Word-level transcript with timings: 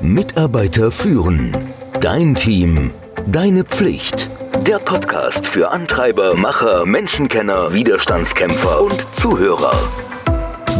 Mitarbeiter 0.00 0.92
führen. 0.92 1.50
Dein 2.00 2.36
Team. 2.36 2.92
Deine 3.26 3.64
Pflicht. 3.64 4.30
Der 4.64 4.78
Podcast 4.78 5.44
für 5.44 5.72
Antreiber, 5.72 6.36
Macher, 6.36 6.86
Menschenkenner, 6.86 7.72
Widerstandskämpfer 7.72 8.82
und 8.82 9.06
Zuhörer. 9.12 9.72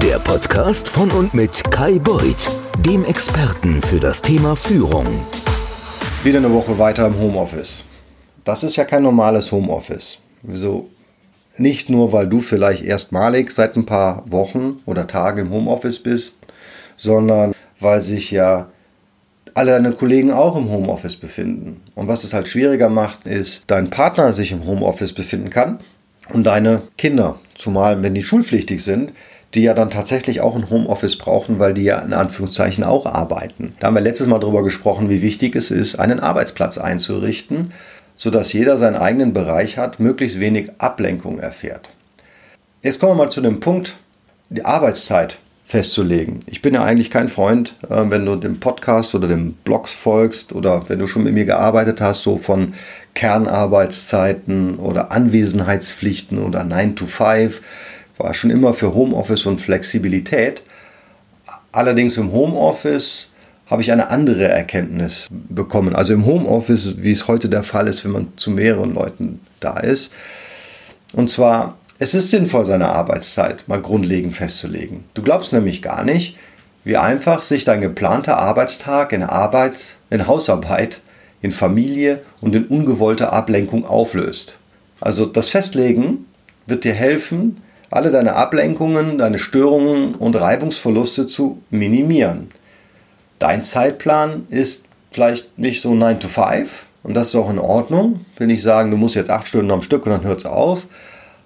Der 0.01 0.21
Podcast 0.21 0.89
von 0.89 1.11
und 1.11 1.35
mit 1.35 1.69
Kai 1.73 1.99
Beuth, 1.99 2.49
dem 2.79 3.05
Experten 3.05 3.83
für 3.83 3.99
das 3.99 4.23
Thema 4.23 4.55
Führung. 4.55 5.07
Wieder 6.23 6.39
eine 6.39 6.53
Woche 6.53 6.79
weiter 6.79 7.09
im 7.09 7.19
Homeoffice. 7.19 7.83
Das 8.45 8.63
ist 8.63 8.77
ja 8.77 8.85
kein 8.85 9.03
normales 9.03 9.51
Homeoffice. 9.51 10.19
Wieso? 10.43 10.91
Nicht 11.57 11.91
nur, 11.91 12.13
weil 12.13 12.29
du 12.29 12.41
vielleicht 12.41 12.85
erstmalig 12.85 13.51
seit 13.51 13.75
ein 13.75 13.85
paar 13.85 14.23
Wochen 14.31 14.77
oder 14.87 15.09
Tagen 15.09 15.41
im 15.41 15.51
Homeoffice 15.51 15.99
bist, 15.99 16.37
sondern 16.97 17.53
weil 17.81 18.03
sich 18.03 18.31
ja 18.31 18.69
alle 19.59 19.73
deine 19.73 19.91
Kollegen 19.91 20.31
auch 20.31 20.55
im 20.55 20.71
Homeoffice 20.71 21.17
befinden. 21.17 21.81
Und 21.97 22.07
was 22.07 22.23
es 22.23 22.33
halt 22.33 22.47
schwieriger 22.47 22.89
macht, 22.89 23.27
ist, 23.27 23.65
dein 23.67 23.91
Partner 23.91 24.33
sich 24.33 24.53
im 24.53 24.65
Homeoffice 24.65 25.13
befinden 25.13 25.51
kann 25.51 25.81
und 26.33 26.45
deine 26.45 26.83
Kinder, 26.97 27.41
zumal 27.57 28.01
wenn 28.05 28.15
die 28.15 28.23
schulpflichtig 28.23 28.85
sind, 28.85 29.13
die 29.55 29.63
ja 29.63 29.75
dann 29.75 29.91
tatsächlich 29.91 30.43
auch 30.43 30.55
ein 30.55 30.71
Homeoffice 30.71 31.19
brauchen, 31.19 31.59
weil 31.59 31.75
die 31.75 31.83
ja 31.83 31.99
in 31.99 32.13
Anführungszeichen 32.13 32.85
auch 32.85 33.05
arbeiten. 33.05 33.75
Da 33.81 33.89
haben 33.89 33.95
wir 33.95 34.01
letztes 34.01 34.29
Mal 34.29 34.39
darüber 34.39 34.63
gesprochen, 34.63 35.11
wie 35.11 35.23
wichtig 35.23 35.57
es 35.57 35.73
ist, 35.73 35.97
einen 35.97 36.21
Arbeitsplatz 36.21 36.79
einzurichten, 36.79 37.73
sodass 38.15 38.53
jeder 38.53 38.79
seinen 38.79 38.95
eigenen 38.97 39.33
Bereich 39.33 39.77
hat, 39.77 39.99
möglichst 39.99 40.39
wenig 40.39 40.71
Ablenkung 40.79 41.41
erfährt. 41.41 41.91
Jetzt 42.85 43.01
kommen 43.01 43.19
wir 43.19 43.25
mal 43.25 43.31
zu 43.33 43.41
dem 43.41 43.59
Punkt, 43.59 43.97
die 44.51 44.65
Arbeitszeit 44.65 45.39
festzulegen. 45.69 46.41
Ich 46.47 46.63
bin 46.63 46.73
ja 46.73 46.83
eigentlich 46.83 47.11
kein 47.11 47.29
Freund, 47.29 47.75
äh, 47.91 48.03
wenn 48.09 48.25
du 48.25 48.37
dem 48.37 48.59
Podcast 48.59 49.15
oder 49.15 49.29
dem 49.29 49.53
Blogs 49.53 49.93
folgst 49.93 50.55
oder 50.55 50.89
wenn 50.89 50.99
du 50.99 51.07
schon 51.07 51.25
mit 51.25 51.35
mir 51.35 51.45
gearbeitet 51.45 52.01
hast, 52.01 52.23
so 52.23 52.39
von 52.39 52.73
Kernarbeitszeiten 53.13 54.77
oder 54.77 55.13
Anwesenheitspflichten 55.13 56.39
oder 56.39 56.65
9 56.65 56.97
to 56.97 57.05
5. 57.05 57.61
War 58.17 58.33
schon 58.33 58.51
immer 58.51 58.73
für 58.73 58.95
Homeoffice 58.95 59.45
und 59.45 59.61
Flexibilität. 59.61 60.63
Allerdings 61.71 62.17
im 62.17 62.33
Homeoffice 62.33 63.31
habe 63.67 63.83
ich 63.83 63.93
eine 63.93 64.09
andere 64.09 64.49
Erkenntnis 64.49 65.29
bekommen. 65.31 65.95
Also 65.95 66.15
im 66.15 66.25
Homeoffice, 66.25 66.95
wie 67.03 67.13
es 67.13 67.29
heute 67.29 67.51
der 67.51 67.63
Fall 67.63 67.89
ist, 67.89 68.07
wenn 68.07 68.13
man 68.13 68.33
zu 68.37 68.51
mehreren 68.51 68.95
Leuten 68.95 69.41
da 69.61 69.79
ist. 69.81 70.15
Und 71.13 71.29
zwar 71.29 71.77
es 71.99 72.15
ist 72.15 72.31
sinnvoll, 72.31 72.65
seine 72.65 72.89
Arbeitszeit 72.89 73.65
mal 73.67 73.81
grundlegend 73.81 74.35
festzulegen. 74.35 75.05
Du 75.15 75.23
glaubst 75.23 75.53
nämlich 75.53 75.83
gar 75.83 76.05
nicht, 76.05 76.37
wie 76.85 76.97
einfach 76.97 77.43
sich 77.43 77.65
dein 77.65 77.81
geplanter 77.81 78.39
Arbeitstag 78.39 79.13
in 79.13 79.23
Arbeit, 79.23 79.97
in 80.11 80.27
Hausarbeit, 80.27 81.01
in 81.43 81.51
Familie 81.51 82.23
und 82.41 82.55
in 82.55 82.67
ungewollte 82.67 83.33
Ablenkung 83.33 83.85
auflöst. 83.85 84.59
Also 85.01 85.27
das 85.27 85.49
Festlegen 85.49 86.27
wird 86.67 86.85
dir 86.85 86.95
helfen, 86.95 87.61
alle 87.91 88.11
deine 88.11 88.35
Ablenkungen, 88.35 89.19
deine 89.19 89.39
Störungen 89.39 90.15
und 90.15 90.37
Reibungsverluste 90.37 91.27
zu 91.27 91.63
minimieren. 91.71 92.49
Dein 93.39 93.63
Zeitplan 93.63 94.47
ist 94.51 94.85
vielleicht 95.11 95.59
nicht 95.59 95.81
so 95.81 95.95
9 95.95 96.21
to 96.21 96.29
5 96.29 96.87
und 97.03 97.15
das 97.15 97.29
ist 97.29 97.35
auch 97.37 97.51
in 97.51 97.59
Ordnung. 97.59 98.25
Will 98.37 98.49
nicht 98.49 98.63
sagen, 98.63 98.91
du 98.91 98.97
musst 98.97 99.15
jetzt 99.15 99.31
8 99.31 99.49
Stunden 99.49 99.71
am 99.71 99.83
Stück 99.83 100.07
und 100.07 100.13
dann 100.13 100.25
hört 100.25 100.41
es 100.41 100.47
auf. 100.47 100.87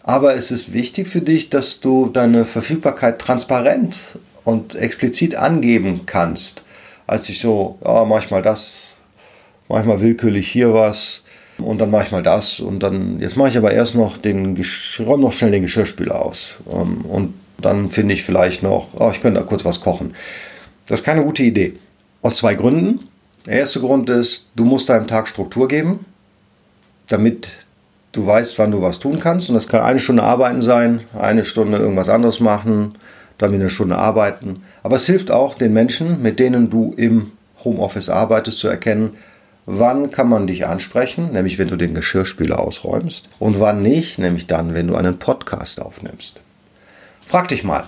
Aber 0.03 0.35
es 0.35 0.51
ist 0.51 0.73
wichtig 0.73 1.09
für 1.09 1.21
dich, 1.21 1.51
dass 1.51 1.81
du 1.81 2.09
deine 2.09 2.45
Verfügbarkeit 2.45 3.21
transparent 3.21 4.19
und 4.45 4.75
explizit 4.75 5.37
angeben 5.37 6.03
kannst. 6.07 6.65
Als 7.07 7.29
ich 7.29 7.41
so, 7.41 7.79
ja, 7.85 8.05
manchmal 8.05 8.43
das, 8.43 8.91
manchmal 9.69 10.01
willkürlich 10.01 10.49
hier 10.49 10.75
was 10.75 11.23
und 11.59 11.81
dann 11.81 11.91
mache 11.91 12.07
ich 12.07 12.13
mal 12.13 12.23
das 12.23 12.59
und 12.61 12.81
dann, 12.81 13.21
jetzt 13.21 13.37
mache 13.37 13.51
ich 13.51 13.57
aber 13.57 13.73
erst 13.73 13.95
noch 13.95 14.17
den, 14.17 14.61
räume 15.01 15.23
noch 15.23 15.33
schnell 15.33 15.53
den 15.53 15.63
Geschirrspüler 15.63 16.21
aus 16.21 16.55
ähm, 16.71 17.03
und 17.03 17.35
dann 17.59 17.91
finde 17.91 18.15
ich 18.15 18.25
vielleicht 18.25 18.63
noch, 18.63 18.89
oh, 18.95 19.11
ich 19.13 19.21
könnte 19.21 19.41
da 19.41 19.47
kurz 19.47 19.65
was 19.65 19.81
kochen. 19.81 20.15
Das 20.87 21.01
ist 21.01 21.07
keine 21.07 21.23
gute 21.23 21.45
Idee. 21.45 21.75
Aus 22.23 22.37
zwei 22.37 22.55
Gründen. 22.55 23.09
Der 23.47 23.61
erste 23.61 23.81
Grund 23.81 24.11
ist, 24.11 24.47
du 24.57 24.65
musst 24.65 24.89
deinem 24.89 25.07
Tag 25.07 25.29
Struktur 25.29 25.69
geben, 25.69 26.05
damit 27.09 27.51
du 28.13 28.27
weißt, 28.27 28.59
wann 28.59 28.71
du 28.71 28.83
was 28.83 29.01
tun 29.01 29.21
kannst. 29.21 29.49
Und 29.49 29.55
das 29.55 29.69
kann 29.69 29.83
eine 29.83 29.99
Stunde 29.99 30.23
arbeiten 30.23 30.63
sein, 30.63 31.01
eine 31.19 31.45
Stunde 31.45 31.79
irgendwas 31.79 32.09
anderes 32.09 32.41
machen, 32.41 32.95
dann 33.39 33.51
wieder 33.51 33.63
eine 33.63 33.71
Stunde 33.71 33.97
arbeiten. 33.97 34.63
Aber 34.83 34.97
es 34.97 35.07
hilft 35.07 35.31
auch 35.31 35.55
den 35.55 35.73
Menschen, 35.73 36.23
mit 36.23 36.39
denen 36.39 36.71
du 36.71 36.95
im 36.97 37.33
Homeoffice 37.65 38.09
arbeitest, 38.09 38.59
zu 38.59 38.69
erkennen, 38.69 39.15
wann 39.67 40.11
kann 40.11 40.29
man 40.29 40.47
dich 40.47 40.67
ansprechen, 40.67 41.33
nämlich 41.33 41.59
wenn 41.59 41.69
du 41.69 41.77
den 41.77 41.95
Geschirrspüler 41.95 42.61
ausräumst, 42.61 43.29
und 43.39 43.61
wann 43.61 43.83
nicht, 43.83 44.19
nämlich 44.19 44.47
dann, 44.47 44.75
wenn 44.75 44.89
du 44.89 44.97
einen 44.97 45.19
Podcast 45.19 45.81
aufnimmst. 45.81 46.41
Frag 47.27 47.49
dich 47.49 47.65
mal, 47.65 47.85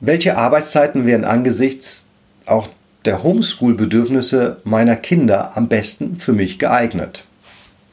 welche 0.00 0.36
Arbeitszeiten 0.36 1.06
wären 1.06 1.24
angesichts 1.24 2.04
auch 2.46 2.68
der 3.04 3.22
Homeschool-Bedürfnisse 3.22 4.60
meiner 4.64 4.96
Kinder 4.96 5.56
am 5.56 5.68
besten 5.68 6.16
für 6.16 6.32
mich 6.32 6.58
geeignet? 6.58 7.24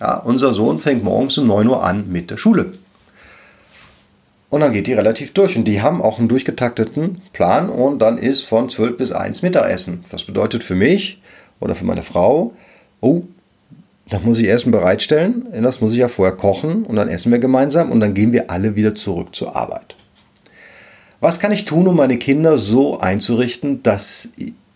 Ja, 0.05 0.17
unser 0.17 0.53
Sohn 0.53 0.77
fängt 0.77 1.03
morgens 1.03 1.35
um 1.39 1.47
9 1.47 1.67
Uhr 1.67 1.83
an 1.83 2.11
mit 2.11 2.29
der 2.29 2.37
Schule. 2.37 2.73
Und 4.51 4.61
dann 4.61 4.71
geht 4.71 4.85
die 4.85 4.93
relativ 4.93 5.33
durch. 5.33 5.57
Und 5.57 5.63
die 5.63 5.81
haben 5.81 5.99
auch 5.99 6.19
einen 6.19 6.27
durchgetakteten 6.27 7.23
Plan 7.33 7.69
und 7.69 7.97
dann 8.03 8.19
ist 8.19 8.43
von 8.43 8.69
12 8.69 8.97
bis 8.97 9.11
1 9.11 9.41
Mittagessen. 9.41 10.05
Das 10.11 10.25
bedeutet 10.25 10.63
für 10.63 10.75
mich 10.75 11.23
oder 11.59 11.73
für 11.73 11.85
meine 11.85 12.03
Frau, 12.03 12.53
oh, 13.01 13.23
da 14.07 14.19
muss 14.19 14.37
ich 14.37 14.47
Essen 14.47 14.71
bereitstellen, 14.71 15.47
das 15.63 15.81
muss 15.81 15.93
ich 15.93 15.97
ja 15.97 16.07
vorher 16.07 16.35
kochen 16.35 16.83
und 16.83 16.97
dann 16.97 17.09
essen 17.09 17.31
wir 17.31 17.39
gemeinsam 17.39 17.91
und 17.91 17.99
dann 17.99 18.13
gehen 18.13 18.31
wir 18.31 18.51
alle 18.51 18.75
wieder 18.75 18.93
zurück 18.93 19.33
zur 19.33 19.55
Arbeit. 19.55 19.95
Was 21.19 21.39
kann 21.39 21.51
ich 21.51 21.65
tun, 21.65 21.87
um 21.87 21.95
meine 21.95 22.19
Kinder 22.19 22.59
so 22.59 22.99
einzurichten, 22.99 23.81
dass 23.81 24.29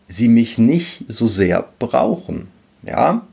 sie 0.07 0.28
mich 0.28 0.57
nicht 0.57 1.03
so 1.07 1.28
sehr 1.28 1.66
brauchen? 1.78 2.47
Ja, 2.81 3.28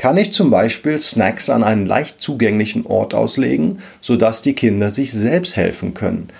kann 0.00 0.16
ich 0.16 0.32
zum 0.32 0.48
Beispiel 0.48 0.98
Snacks 0.98 1.50
an 1.50 1.62
einen 1.62 1.84
leicht 1.84 2.22
zugänglichen 2.22 2.86
Ort 2.86 3.12
auslegen, 3.12 3.80
sodass 4.00 4.40
die 4.40 4.54
Kinder 4.54 4.90
sich 4.90 5.12
selbst 5.12 5.56
helfen 5.56 5.92
können. 5.92 6.30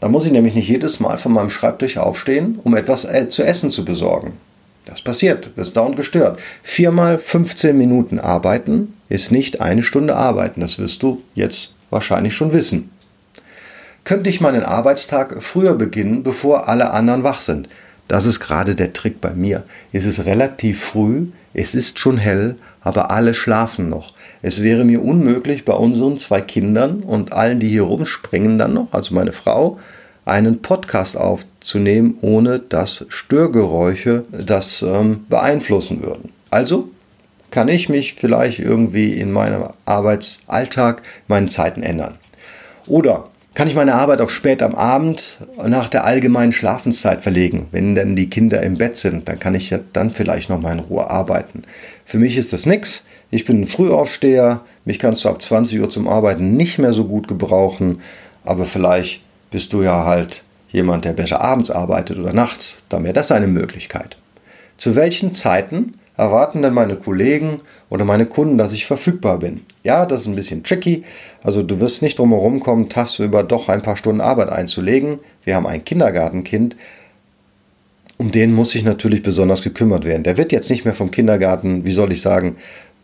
Da 0.00 0.08
muss 0.08 0.24
ich 0.24 0.32
nämlich 0.32 0.54
nicht 0.54 0.70
jedes 0.70 1.00
Mal 1.00 1.18
von 1.18 1.32
meinem 1.32 1.50
Schreibtisch 1.50 1.98
aufstehen, 1.98 2.58
um 2.64 2.74
etwas 2.74 3.04
äh, 3.04 3.28
zu 3.28 3.42
essen 3.42 3.70
zu 3.70 3.84
besorgen. 3.84 4.38
Das 4.86 5.02
passiert, 5.02 5.54
wirst 5.58 5.76
dauernd 5.76 5.96
gestört. 5.96 6.40
Viermal 6.62 7.18
15 7.18 7.76
Minuten 7.76 8.18
arbeiten 8.18 8.94
ist 9.10 9.30
nicht 9.30 9.60
eine 9.60 9.82
Stunde 9.82 10.16
arbeiten, 10.16 10.62
das 10.62 10.78
wirst 10.78 11.02
du 11.02 11.22
jetzt 11.34 11.74
wahrscheinlich 11.90 12.34
schon 12.34 12.54
wissen. 12.54 12.90
Könnte 14.04 14.30
ich 14.30 14.40
meinen 14.40 14.62
Arbeitstag 14.62 15.42
früher 15.42 15.74
beginnen, 15.74 16.22
bevor 16.22 16.68
alle 16.68 16.92
anderen 16.92 17.22
wach 17.22 17.42
sind? 17.42 17.68
Das 18.08 18.24
ist 18.24 18.40
gerade 18.40 18.74
der 18.74 18.94
Trick 18.94 19.20
bei 19.20 19.34
mir. 19.34 19.64
Es 19.92 20.06
ist 20.06 20.24
relativ 20.24 20.82
früh, 20.82 21.26
es 21.54 21.74
ist 21.74 21.98
schon 21.98 22.16
hell, 22.16 22.56
aber 22.80 23.10
alle 23.10 23.34
schlafen 23.34 23.88
noch. 23.88 24.14
Es 24.42 24.62
wäre 24.62 24.84
mir 24.84 25.02
unmöglich, 25.02 25.64
bei 25.64 25.74
unseren 25.74 26.16
zwei 26.18 26.40
Kindern 26.40 27.00
und 27.00 27.32
allen, 27.32 27.60
die 27.60 27.68
hier 27.68 27.82
rumspringen 27.82 28.58
dann 28.58 28.72
noch, 28.72 28.88
also 28.92 29.14
meine 29.14 29.32
Frau, 29.32 29.78
einen 30.24 30.62
Podcast 30.62 31.16
aufzunehmen, 31.16 32.16
ohne 32.20 32.58
dass 32.60 33.04
Störgeräusche 33.08 34.24
das 34.30 34.82
ähm, 34.82 35.26
beeinflussen 35.28 36.02
würden. 36.02 36.30
Also 36.50 36.90
kann 37.50 37.68
ich 37.68 37.88
mich 37.88 38.14
vielleicht 38.14 38.60
irgendwie 38.60 39.12
in 39.12 39.32
meinem 39.32 39.64
Arbeitsalltag, 39.84 41.02
meinen 41.26 41.48
Zeiten 41.48 41.82
ändern. 41.82 42.14
Oder 42.86 43.24
kann 43.54 43.66
ich 43.66 43.74
meine 43.74 43.94
Arbeit 43.94 44.20
auf 44.20 44.30
spät 44.30 44.62
am 44.62 44.74
Abend 44.74 45.38
nach 45.66 45.88
der 45.88 46.04
allgemeinen 46.04 46.52
Schlafenszeit 46.52 47.22
verlegen. 47.22 47.66
Wenn 47.72 47.94
dann 47.94 48.14
die 48.14 48.30
Kinder 48.30 48.62
im 48.62 48.78
Bett 48.78 48.96
sind, 48.96 49.28
dann 49.28 49.40
kann 49.40 49.54
ich 49.54 49.70
ja 49.70 49.80
dann 49.92 50.10
vielleicht 50.10 50.50
noch 50.50 50.60
mal 50.60 50.72
in 50.72 50.78
Ruhe 50.78 51.10
arbeiten. 51.10 51.64
Für 52.04 52.18
mich 52.18 52.36
ist 52.36 52.52
das 52.52 52.64
nichts. 52.64 53.04
Ich 53.30 53.44
bin 53.44 53.62
ein 53.62 53.66
Frühaufsteher. 53.66 54.60
Mich 54.84 54.98
kannst 54.98 55.24
du 55.24 55.28
ab 55.28 55.42
20 55.42 55.80
Uhr 55.80 55.90
zum 55.90 56.08
Arbeiten 56.08 56.56
nicht 56.56 56.78
mehr 56.78 56.92
so 56.92 57.04
gut 57.04 57.28
gebrauchen. 57.28 58.00
Aber 58.44 58.66
vielleicht 58.66 59.22
bist 59.50 59.72
du 59.72 59.82
ja 59.82 60.04
halt 60.04 60.44
jemand, 60.70 61.04
der 61.04 61.12
besser 61.12 61.40
abends 61.40 61.70
arbeitet 61.70 62.18
oder 62.18 62.32
nachts. 62.32 62.78
Dann 62.88 63.02
wäre 63.02 63.14
das 63.14 63.32
eine 63.32 63.48
Möglichkeit. 63.48 64.16
Zu 64.76 64.96
welchen 64.96 65.32
Zeiten 65.34 65.94
erwarten 66.20 66.60
denn 66.60 66.74
meine 66.74 66.96
Kollegen 66.96 67.62
oder 67.88 68.04
meine 68.04 68.26
Kunden, 68.26 68.58
dass 68.58 68.72
ich 68.72 68.84
verfügbar 68.84 69.38
bin? 69.38 69.62
Ja, 69.82 70.04
das 70.04 70.22
ist 70.22 70.26
ein 70.26 70.36
bisschen 70.36 70.62
tricky. 70.62 71.04
Also 71.42 71.62
du 71.62 71.80
wirst 71.80 72.02
nicht 72.02 72.18
drum 72.18 72.30
herum 72.30 72.60
kommen, 72.60 72.90
tagsüber 72.90 73.42
doch 73.42 73.68
ein 73.68 73.80
paar 73.82 73.96
Stunden 73.96 74.20
Arbeit 74.20 74.50
einzulegen. 74.50 75.18
Wir 75.44 75.56
haben 75.56 75.66
ein 75.66 75.84
Kindergartenkind. 75.84 76.76
Um 78.18 78.30
den 78.30 78.52
muss 78.52 78.70
sich 78.70 78.84
natürlich 78.84 79.22
besonders 79.22 79.62
gekümmert 79.62 80.04
werden. 80.04 80.22
Der 80.22 80.36
wird 80.36 80.52
jetzt 80.52 80.68
nicht 80.68 80.84
mehr 80.84 80.92
vom 80.92 81.10
Kindergarten, 81.10 81.86
wie 81.86 81.92
soll 81.92 82.12
ich 82.12 82.20
sagen, 82.20 82.56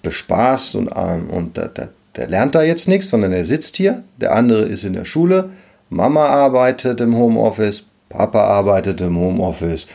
bespaßt 0.02 0.76
und, 0.76 0.90
ähm, 0.94 1.30
und 1.30 1.56
der, 1.56 1.68
der, 1.68 1.88
der 2.16 2.28
lernt 2.28 2.54
da 2.54 2.62
jetzt 2.62 2.86
nichts, 2.86 3.08
sondern 3.08 3.32
er 3.32 3.46
sitzt 3.46 3.76
hier. 3.76 4.04
Der 4.20 4.34
andere 4.34 4.62
ist 4.62 4.84
in 4.84 4.92
der 4.92 5.06
Schule. 5.06 5.50
Mama 5.88 6.26
arbeitet 6.26 7.00
im 7.00 7.16
Homeoffice, 7.16 7.84
Papa 8.10 8.42
arbeitet 8.42 9.00
im 9.00 9.16
Homeoffice. 9.16 9.86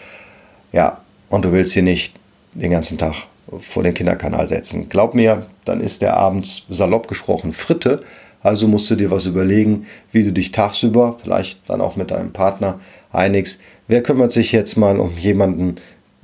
Ja, 0.72 1.02
und 1.30 1.46
du 1.46 1.52
willst 1.52 1.74
sie 1.74 1.84
nicht 1.84 2.16
den 2.54 2.72
ganzen 2.72 2.98
Tag 2.98 3.16
vor 3.60 3.84
den 3.84 3.94
Kinderkanal 3.94 4.48
setzen. 4.48 4.90
Glaub 4.90 5.14
mir, 5.14 5.48
dann 5.66 5.82
ist 5.82 6.02
der 6.02 6.16
abends 6.16 6.64
salopp 6.70 7.08
gesprochen 7.08 7.54
Fritte. 7.54 8.02
Also 8.44 8.68
musst 8.68 8.90
du 8.90 8.96
dir 8.96 9.12
was 9.12 9.26
überlegen, 9.26 9.86
wie 10.12 10.24
du 10.24 10.32
dich 10.32 10.52
tagsüber, 10.52 11.18
vielleicht 11.22 11.60
dann 11.68 11.82
auch 11.82 11.96
mit 11.96 12.12
deinem 12.12 12.34
Partner, 12.34 12.80
einigst. 13.12 13.60
Wer 13.88 14.02
kümmert 14.02 14.32
sich 14.32 14.52
jetzt 14.52 14.78
mal 14.78 15.00
um 15.00 15.18
jemanden, 15.18 15.76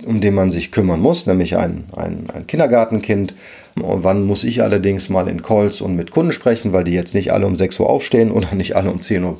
um 0.05 0.21
den 0.21 0.33
man 0.33 0.51
sich 0.51 0.71
kümmern 0.71 0.99
muss, 0.99 1.25
nämlich 1.25 1.57
ein, 1.57 1.85
ein, 1.95 2.29
ein 2.33 2.47
Kindergartenkind. 2.47 3.35
Und 3.75 4.03
wann 4.03 4.25
muss 4.25 4.43
ich 4.43 4.63
allerdings 4.63 5.09
mal 5.09 5.27
in 5.27 5.43
Calls 5.43 5.81
und 5.81 5.95
mit 5.95 6.09
Kunden 6.11 6.31
sprechen, 6.31 6.73
weil 6.73 6.85
die 6.85 6.93
jetzt 6.93 7.13
nicht 7.13 7.31
alle 7.31 7.45
um 7.45 7.55
6 7.55 7.79
Uhr 7.79 7.89
aufstehen 7.89 8.31
oder 8.31 8.55
nicht 8.55 8.75
alle 8.75 8.89
um 8.89 9.01
10 9.01 9.23
Uhr 9.23 9.37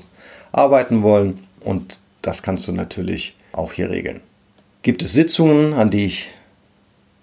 arbeiten 0.51 1.01
wollen. 1.01 1.39
Und 1.61 1.99
das 2.21 2.43
kannst 2.43 2.67
du 2.67 2.73
natürlich 2.73 3.35
auch 3.53 3.73
hier 3.73 3.89
regeln. 3.89 4.19
Gibt 4.83 5.01
es 5.01 5.13
Sitzungen, 5.13 5.73
an 5.73 5.89
die 5.89 6.05
ich 6.05 6.29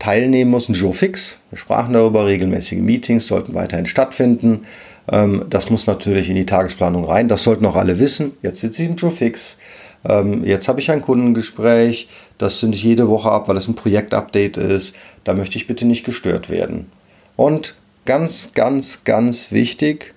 teilnehmen 0.05 0.51
muss, 0.51 0.69
ein 0.69 0.75
Jour 0.75 0.93
fix. 0.93 1.39
Wir 1.49 1.57
sprachen 1.57 1.95
darüber, 1.95 2.27
regelmäßige 2.27 2.81
Meetings 2.81 3.27
sollten 3.27 3.55
weiterhin 3.55 3.87
stattfinden. 3.87 4.67
Ähm, 5.11 5.47
das 5.49 5.71
muss 5.71 5.87
natürlich 5.87 6.29
in 6.29 6.35
die 6.35 6.45
Tagesplanung 6.45 7.07
rein. 7.07 7.27
Das 7.27 7.43
sollten 7.43 7.65
auch 7.65 7.77
alle 7.77 7.99
wissen. 7.99 8.33
Jetzt 8.43 8.61
sitze 8.61 8.83
ich 8.83 8.91
im 8.91 8.97
Jour 8.97 9.13
fix. 9.13 9.57
Ähm, 10.05 10.45
jetzt 10.45 10.69
habe 10.69 10.79
ich 10.79 10.91
ein 10.91 11.01
Kundengespräch. 11.01 12.09
Das 12.37 12.61
sind 12.61 12.77
jede 12.77 13.09
Woche 13.09 13.31
ab, 13.31 13.49
weil 13.49 13.57
es 13.57 13.67
ein 13.67 13.77
Projektupdate 13.77 14.59
ist. 14.59 14.95
Da 15.25 15.33
möchte 15.33 15.57
ich 15.57 15.67
bitte 15.67 15.87
nicht 15.87 16.05
gestört 16.05 16.51
werden. 16.51 16.93
Und 17.37 17.75
ganz, 18.05 18.51
ganz, 18.53 19.05
ganz 19.05 19.53
wichtig, 19.53 20.13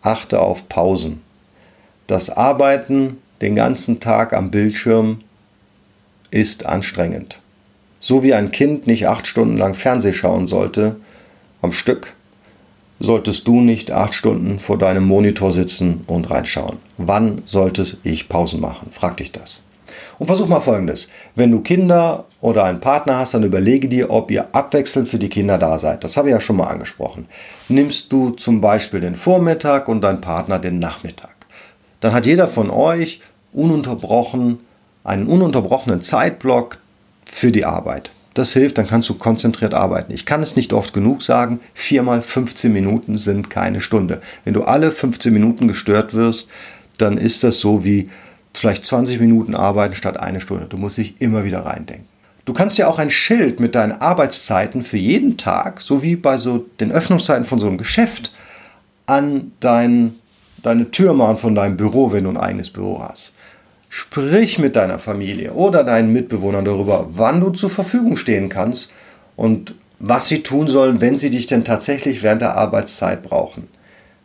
achte 0.00 0.38
auf 0.38 0.68
Pausen. 0.68 1.22
Das 2.06 2.30
Arbeiten 2.30 3.16
den 3.40 3.56
ganzen 3.56 3.98
Tag 3.98 4.32
am 4.32 4.52
Bildschirm 4.52 5.22
ist 6.30 6.66
anstrengend. 6.66 7.39
So 8.00 8.22
wie 8.22 8.34
ein 8.34 8.50
Kind 8.50 8.86
nicht 8.86 9.06
acht 9.06 9.26
Stunden 9.26 9.58
lang 9.58 9.74
Fernseh 9.74 10.14
schauen 10.14 10.46
sollte, 10.46 10.96
am 11.62 11.72
Stück, 11.72 12.14
solltest 12.98 13.46
du 13.46 13.60
nicht 13.60 13.92
acht 13.92 14.14
Stunden 14.14 14.58
vor 14.58 14.78
deinem 14.78 15.04
Monitor 15.04 15.52
sitzen 15.52 16.04
und 16.06 16.30
reinschauen. 16.30 16.78
Wann 16.96 17.42
sollte 17.44 17.86
ich 18.02 18.28
Pausen 18.28 18.60
machen? 18.60 18.88
Frag 18.92 19.18
dich 19.18 19.32
das. 19.32 19.60
Und 20.18 20.26
versuch 20.26 20.48
mal 20.48 20.60
folgendes. 20.60 21.08
Wenn 21.34 21.50
du 21.50 21.60
Kinder 21.60 22.24
oder 22.40 22.64
einen 22.64 22.80
Partner 22.80 23.18
hast, 23.18 23.34
dann 23.34 23.42
überlege 23.42 23.88
dir, 23.88 24.10
ob 24.10 24.30
ihr 24.30 24.54
abwechselnd 24.54 25.08
für 25.08 25.18
die 25.18 25.28
Kinder 25.28 25.58
da 25.58 25.78
seid. 25.78 26.04
Das 26.04 26.16
habe 26.16 26.28
ich 26.28 26.32
ja 26.32 26.40
schon 26.40 26.56
mal 26.56 26.68
angesprochen. 26.68 27.26
Nimmst 27.68 28.12
du 28.12 28.30
zum 28.30 28.60
Beispiel 28.60 29.00
den 29.00 29.14
Vormittag 29.14 29.88
und 29.88 30.02
dein 30.02 30.20
Partner 30.20 30.58
den 30.58 30.78
Nachmittag. 30.78 31.34
Dann 32.00 32.12
hat 32.12 32.26
jeder 32.26 32.48
von 32.48 32.70
euch 32.70 33.20
ununterbrochen 33.52 34.60
einen 35.04 35.26
ununterbrochenen 35.26 36.02
Zeitblock, 36.02 36.78
für 37.30 37.52
die 37.52 37.64
Arbeit. 37.64 38.10
Das 38.34 38.52
hilft, 38.52 38.78
dann 38.78 38.86
kannst 38.86 39.08
du 39.08 39.14
konzentriert 39.14 39.74
arbeiten. 39.74 40.12
Ich 40.12 40.24
kann 40.24 40.42
es 40.42 40.56
nicht 40.56 40.72
oft 40.72 40.92
genug 40.92 41.22
sagen, 41.22 41.60
viermal 41.74 42.22
15 42.22 42.72
Minuten 42.72 43.18
sind 43.18 43.50
keine 43.50 43.80
Stunde. 43.80 44.20
Wenn 44.44 44.54
du 44.54 44.62
alle 44.62 44.92
15 44.92 45.32
Minuten 45.32 45.68
gestört 45.68 46.14
wirst, 46.14 46.48
dann 46.98 47.18
ist 47.18 47.42
das 47.42 47.58
so 47.58 47.84
wie 47.84 48.08
vielleicht 48.54 48.84
20 48.84 49.20
Minuten 49.20 49.54
arbeiten 49.54 49.94
statt 49.94 50.18
eine 50.18 50.40
Stunde. 50.40 50.66
Du 50.66 50.76
musst 50.76 50.98
dich 50.98 51.20
immer 51.20 51.44
wieder 51.44 51.66
reindenken. 51.66 52.06
Du 52.44 52.52
kannst 52.52 52.78
ja 52.78 52.88
auch 52.88 52.98
ein 52.98 53.10
Schild 53.10 53.60
mit 53.60 53.74
deinen 53.74 53.92
Arbeitszeiten 53.92 54.82
für 54.82 54.96
jeden 54.96 55.36
Tag, 55.36 55.80
so 55.80 56.02
wie 56.02 56.16
bei 56.16 56.36
so 56.36 56.66
den 56.80 56.90
Öffnungszeiten 56.92 57.44
von 57.44 57.58
so 57.58 57.66
einem 57.66 57.78
Geschäft, 57.78 58.32
an 59.06 59.52
dein, 59.60 60.14
deine 60.62 60.90
Tür 60.90 61.14
machen 61.14 61.36
von 61.36 61.54
deinem 61.54 61.76
Büro, 61.76 62.12
wenn 62.12 62.24
du 62.24 62.30
ein 62.30 62.36
eigenes 62.36 62.70
Büro 62.70 63.02
hast. 63.02 63.32
Sprich 63.92 64.60
mit 64.60 64.76
deiner 64.76 65.00
Familie 65.00 65.52
oder 65.52 65.82
deinen 65.82 66.12
Mitbewohnern 66.12 66.64
darüber, 66.64 67.08
wann 67.10 67.40
du 67.40 67.50
zur 67.50 67.70
Verfügung 67.70 68.16
stehen 68.16 68.48
kannst 68.48 68.92
und 69.34 69.74
was 69.98 70.28
sie 70.28 70.44
tun 70.44 70.68
sollen, 70.68 71.00
wenn 71.00 71.18
sie 71.18 71.28
dich 71.28 71.48
denn 71.48 71.64
tatsächlich 71.64 72.22
während 72.22 72.40
der 72.40 72.56
Arbeitszeit 72.56 73.24
brauchen. 73.24 73.66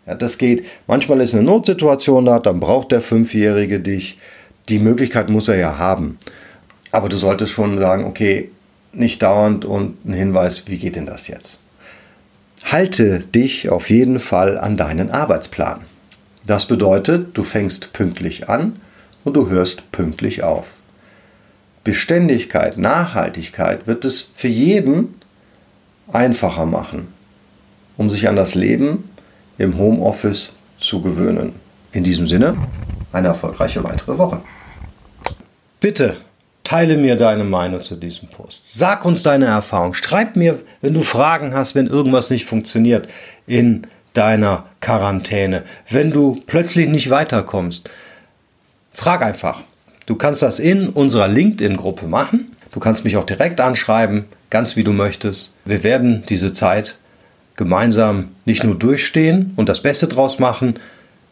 Ja, 0.05 0.13
das 0.13 0.37
geht. 0.37 0.65
Manchmal 0.85 1.19
ist 1.19 1.33
eine 1.33 1.41
Notsituation 1.41 2.25
da, 2.25 2.37
dann 2.37 2.59
braucht 2.59 2.91
der 2.91 3.01
Fünfjährige 3.01 3.79
dich. 3.79 4.19
Die 4.69 4.77
Möglichkeit 4.77 5.29
muss 5.29 5.47
er 5.47 5.57
ja 5.57 5.79
haben. 5.79 6.19
Aber 6.91 7.09
du 7.09 7.17
solltest 7.17 7.51
schon 7.51 7.79
sagen, 7.79 8.05
okay, 8.05 8.51
nicht 8.93 9.23
dauernd 9.23 9.65
und 9.65 10.05
ein 10.05 10.13
Hinweis, 10.13 10.67
wie 10.67 10.77
geht 10.77 10.95
denn 10.95 11.07
das 11.07 11.27
jetzt? 11.27 11.57
Halte 12.63 13.19
dich 13.19 13.69
auf 13.69 13.89
jeden 13.89 14.19
Fall 14.19 14.59
an 14.59 14.77
deinen 14.77 15.09
Arbeitsplan. 15.09 15.81
Das 16.45 16.67
bedeutet, 16.67 17.35
du 17.35 17.43
fängst 17.43 17.93
pünktlich 17.93 18.47
an 18.47 18.79
und 19.25 19.33
du 19.33 19.49
hörst 19.49 19.91
pünktlich 19.91 20.43
auf. 20.43 20.67
Beständigkeit, 21.83 22.77
Nachhaltigkeit 22.77 23.85
wird 23.85 24.05
es 24.05 24.21
für 24.21 24.47
jeden 24.47 25.15
einfacher 26.11 26.65
machen, 26.65 27.09
um 27.97 28.09
sich 28.09 28.29
an 28.29 28.37
das 28.37 28.55
Leben 28.55 29.09
im 29.57 29.77
Homeoffice 29.77 30.53
zu 30.77 31.01
gewöhnen. 31.01 31.53
In 31.91 32.03
diesem 32.03 32.27
Sinne, 32.27 32.57
eine 33.11 33.27
erfolgreiche 33.29 33.83
weitere 33.83 34.17
Woche. 34.17 34.41
Bitte 35.79 36.17
teile 36.63 36.97
mir 36.97 37.15
deine 37.15 37.43
Meinung 37.43 37.81
zu 37.81 37.95
diesem 37.95 38.27
Post. 38.27 38.77
Sag 38.77 39.05
uns 39.05 39.23
deine 39.23 39.45
Erfahrung. 39.45 39.93
Schreib 39.93 40.35
mir, 40.35 40.59
wenn 40.81 40.93
du 40.93 41.01
Fragen 41.01 41.53
hast, 41.53 41.75
wenn 41.75 41.87
irgendwas 41.87 42.29
nicht 42.29 42.45
funktioniert 42.45 43.07
in 43.47 43.87
deiner 44.13 44.65
Quarantäne, 44.81 45.63
wenn 45.89 46.11
du 46.11 46.41
plötzlich 46.47 46.89
nicht 46.89 47.09
weiterkommst. 47.09 47.89
Frag 48.95 49.21
einfach. 49.21 49.63
Du 50.05 50.15
kannst 50.15 50.41
das 50.41 50.57
in 50.57 50.89
unserer 50.89 51.27
LinkedIn-Gruppe 51.27 52.07
machen. 52.07 52.55
Du 52.71 52.79
kannst 52.79 53.03
mich 53.03 53.17
auch 53.17 53.25
direkt 53.25 53.59
anschreiben, 53.59 54.25
ganz 54.49 54.75
wie 54.75 54.83
du 54.83 54.93
möchtest. 54.93 55.53
Wir 55.65 55.83
werden 55.83 56.23
diese 56.29 56.53
Zeit 56.53 56.97
gemeinsam 57.55 58.29
nicht 58.45 58.63
nur 58.63 58.75
durchstehen 58.75 59.53
und 59.57 59.69
das 59.69 59.81
Beste 59.81 60.07
draus 60.07 60.39
machen, 60.39 60.79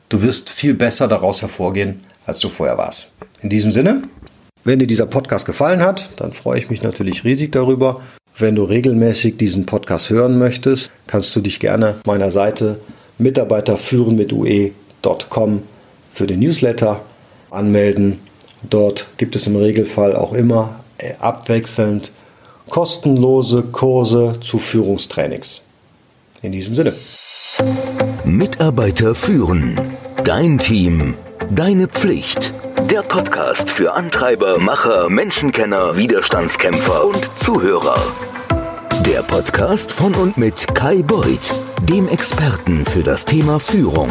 du 0.09 0.21
wirst 0.23 0.49
viel 0.49 0.73
besser 0.73 1.07
daraus 1.07 1.41
hervorgehen, 1.41 2.01
als 2.25 2.39
du 2.39 2.49
vorher 2.49 2.77
warst. 2.77 3.11
In 3.41 3.49
diesem 3.49 3.71
Sinne, 3.71 4.03
wenn 4.63 4.79
dir 4.79 4.87
dieser 4.87 5.05
Podcast 5.05 5.45
gefallen 5.45 5.81
hat, 5.81 6.09
dann 6.17 6.33
freue 6.33 6.59
ich 6.59 6.69
mich 6.69 6.81
natürlich 6.81 7.23
riesig 7.23 7.51
darüber. 7.51 8.01
Wenn 8.37 8.55
du 8.55 8.63
regelmäßig 8.63 9.37
diesen 9.37 9.65
Podcast 9.65 10.09
hören 10.09 10.37
möchtest, 10.37 10.91
kannst 11.07 11.35
du 11.35 11.41
dich 11.41 11.59
gerne 11.59 11.95
meiner 12.05 12.31
Seite 12.31 12.79
mitarbeiterführen 13.17 14.15
mit 14.15 14.33
ue.com 14.33 15.63
für 16.13 16.27
den 16.27 16.39
Newsletter 16.39 17.01
anmelden. 17.53 18.19
Dort 18.69 19.07
gibt 19.17 19.35
es 19.35 19.47
im 19.47 19.55
Regelfall 19.55 20.15
auch 20.15 20.33
immer 20.33 20.79
äh, 20.97 21.13
abwechselnd 21.19 22.11
kostenlose 22.69 23.63
Kurse 23.63 24.39
zu 24.41 24.57
Führungstrainings. 24.57 25.61
In 26.41 26.51
diesem 26.51 26.73
Sinne. 26.75 26.93
Mitarbeiter 28.25 29.15
führen. 29.15 29.79
Dein 30.23 30.57
Team. 30.57 31.15
Deine 31.51 31.87
Pflicht. 31.87 32.53
Der 32.89 33.01
Podcast 33.01 33.69
für 33.69 33.93
Antreiber, 33.93 34.57
Macher, 34.57 35.09
Menschenkenner, 35.09 35.95
Widerstandskämpfer 35.95 37.05
und 37.05 37.29
Zuhörer. 37.35 37.95
Der 39.05 39.21
Podcast 39.21 39.91
von 39.91 40.13
und 40.15 40.37
mit 40.37 40.73
Kai 40.73 41.01
Beuth, 41.01 41.53
dem 41.81 42.07
Experten 42.07 42.85
für 42.85 43.03
das 43.03 43.25
Thema 43.25 43.59
Führung. 43.59 44.09